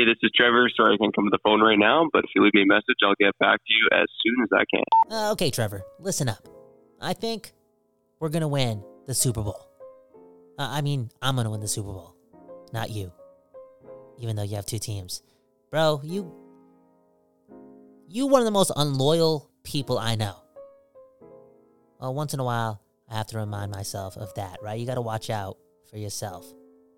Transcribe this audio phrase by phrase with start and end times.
[0.00, 0.66] Hey, this is Trevor.
[0.74, 2.66] Sorry I can't come to the phone right now, but if you leave me a
[2.66, 4.82] message, I'll get back to you as soon as I can.
[5.14, 6.48] Uh, okay, Trevor, listen up.
[7.02, 7.52] I think
[8.18, 9.68] we're going to win the Super Bowl.
[10.58, 12.16] Uh, I mean, I'm going to win the Super Bowl,
[12.72, 13.12] not you.
[14.18, 15.22] Even though you have two teams.
[15.70, 16.34] Bro, you
[18.08, 20.36] you one of the most unloyal people I know.
[22.00, 24.80] Well, once in a while, I have to remind myself of that, right?
[24.80, 25.58] You got to watch out
[25.90, 26.50] for yourself.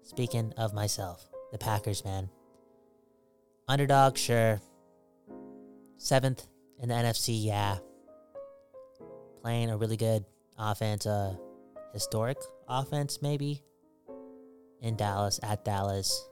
[0.04, 2.28] Speaking of myself, the Packers, man.
[3.68, 4.60] Underdog, sure.
[5.96, 6.46] Seventh
[6.80, 7.78] in the NFC, yeah.
[9.40, 10.24] Playing a really good
[10.58, 11.36] offense, uh,
[11.92, 12.38] historic
[12.68, 13.62] offense, maybe.
[14.80, 16.28] In Dallas, at Dallas,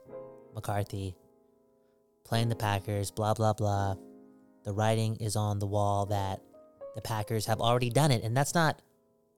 [0.53, 1.15] McCarthy.
[2.25, 3.95] Playing the Packers, blah, blah, blah.
[4.63, 6.41] The writing is on the wall that
[6.95, 8.23] the Packers have already done it.
[8.23, 8.81] And that's not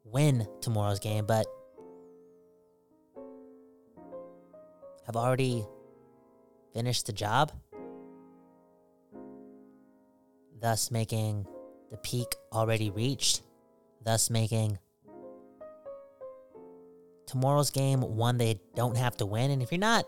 [0.04, 1.46] win tomorrow's game, but
[5.06, 5.66] have already
[6.74, 7.52] finished the job,
[10.64, 11.46] thus making
[11.92, 13.42] the peak already reached,
[14.02, 14.80] thus making
[17.28, 19.52] tomorrow's game one they don't have to win.
[19.52, 20.06] And if you're not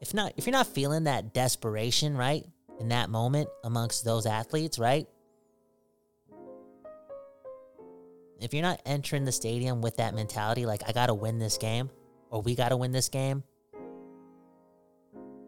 [0.00, 2.46] if not if you're not feeling that desperation, right,
[2.78, 5.08] in that moment amongst those athletes, right?
[8.38, 11.90] If you're not entering the stadium with that mentality, like I gotta win this game,
[12.30, 13.42] or we gotta win this game,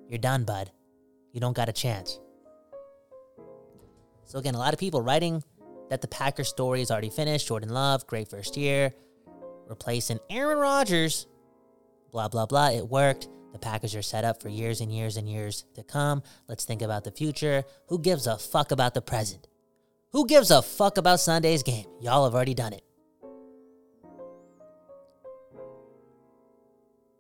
[0.09, 0.73] you're done, bud.
[1.33, 2.21] You don't got a chance.
[4.25, 5.43] So again, a lot of people writing
[5.91, 7.49] that the Packers story is already finished.
[7.49, 8.95] Jordan Love, great first year,
[9.67, 11.27] replacing Aaron Rodgers.
[12.11, 12.71] Blah blah blah.
[12.71, 13.29] It worked.
[13.53, 16.23] The Packers are set up for years and years and years to come.
[16.49, 17.65] Let's think about the future.
[17.89, 19.49] Who gives a fuck about the present?
[20.13, 21.87] Who gives a fuck about Sunday's game?
[22.01, 22.83] Y'all have already done it.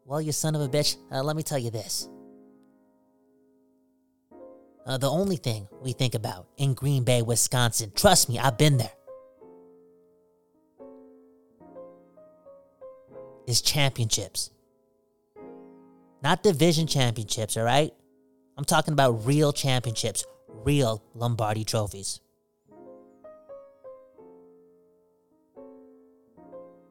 [0.04, 2.08] Well, you son of a bitch, uh, let me tell you this.
[4.84, 8.78] Uh, the only thing we think about in Green Bay, Wisconsin, trust me, I've been
[8.78, 8.90] there,
[13.46, 14.50] is championships.
[16.22, 17.92] Not division championships, all right?
[18.56, 22.20] I'm talking about real championships, real Lombardi trophies.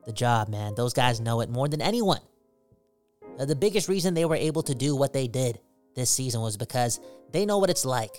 [0.05, 0.75] The job, man.
[0.75, 2.21] Those guys know it more than anyone.
[3.39, 5.59] Uh, the biggest reason they were able to do what they did
[5.95, 6.99] this season was because
[7.31, 8.15] they know what it's like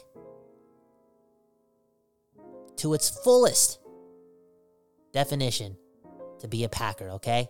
[2.77, 3.79] to its fullest
[5.13, 5.77] definition
[6.41, 7.49] to be a Packer, okay?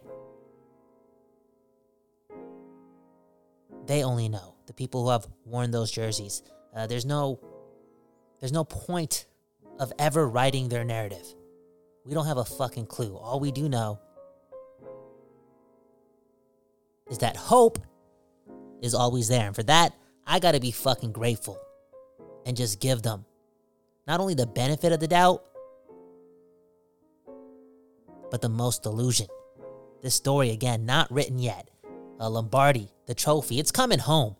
[3.86, 4.54] They only know.
[4.66, 6.42] The people who have worn those jerseys.
[6.74, 7.40] Uh, there's no
[8.40, 9.26] there's no point
[9.78, 11.26] of ever writing their narrative.
[12.04, 13.16] We don't have a fucking clue.
[13.16, 14.00] All we do know
[17.10, 17.78] is that hope
[18.82, 19.46] is always there.
[19.46, 19.94] And for that,
[20.26, 21.58] I got to be fucking grateful
[22.46, 23.24] and just give them
[24.06, 25.44] not only the benefit of the doubt,
[28.30, 29.26] but the most illusion.
[30.02, 31.68] This story, again, not written yet.
[32.18, 34.36] A Lombardi, the trophy, it's coming home.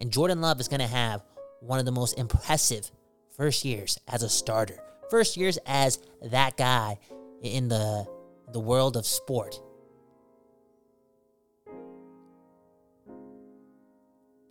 [0.00, 1.22] And Jordan Love is to have
[1.60, 2.90] one of the most impressive
[3.36, 4.78] first years as a starter.
[5.10, 6.98] First years as that guy
[7.42, 8.06] in the
[8.52, 9.60] the world of sport.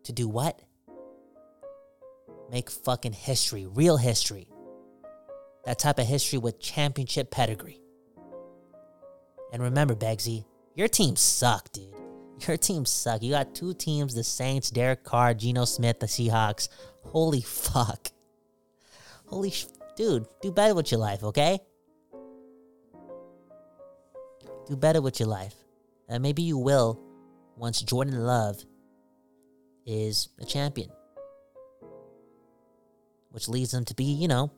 [0.07, 0.61] To do what?
[2.49, 4.47] Make fucking history, real history.
[5.65, 7.81] That type of history with championship pedigree.
[9.51, 11.93] And remember, Begsy, your team suck, dude.
[12.47, 13.21] Your team suck.
[13.21, 16.69] You got two teams, the Saints, Derek Carr, Geno Smith, the Seahawks.
[17.03, 18.07] Holy fuck.
[19.25, 19.67] Holy sh-
[19.97, 21.59] dude, do better with your life, okay?
[24.67, 25.55] Do better with your life.
[26.07, 26.97] And maybe you will
[27.57, 28.63] once Jordan Love
[29.87, 30.89] is a champion.
[33.31, 34.51] Which leads him to be, you know,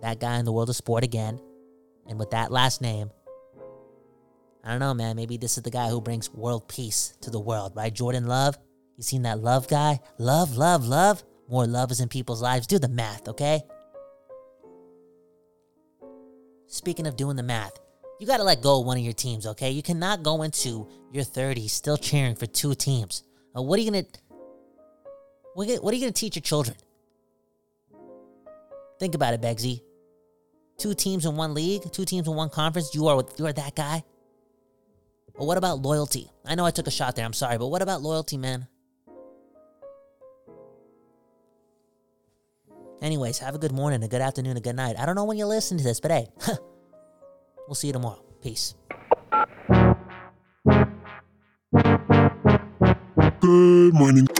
[0.00, 1.40] that guy in the world of sport again.
[2.08, 3.10] And with that last name,
[4.64, 5.16] I don't know, man.
[5.16, 7.92] Maybe this is the guy who brings world peace to the world, right?
[7.92, 8.56] Jordan Love.
[8.96, 10.00] You seen that love guy?
[10.18, 11.24] Love, love, love.
[11.48, 12.66] More love is in people's lives.
[12.66, 13.62] Do the math, okay?
[16.66, 17.78] Speaking of doing the math,
[18.20, 19.70] you got to let go of one of your teams, okay?
[19.70, 23.24] You cannot go into your 30s still cheering for two teams.
[23.56, 24.04] Uh, what are you gonna
[25.54, 26.76] what are you gonna teach your children?
[28.98, 29.82] Think about it, Begsy.
[30.78, 32.94] Two teams in one league, two teams in one conference.
[32.94, 34.02] You are you are that guy.
[35.36, 36.30] But what about loyalty?
[36.44, 37.24] I know I took a shot there.
[37.24, 38.66] I'm sorry, but what about loyalty, man?
[43.00, 44.96] Anyways, have a good morning, a good afternoon, a good night.
[44.96, 46.28] I don't know when you listen to this, but hey,
[47.66, 48.22] we'll see you tomorrow.
[48.40, 48.74] Peace.
[53.42, 54.31] Good morning.